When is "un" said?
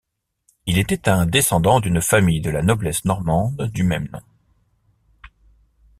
1.09-1.27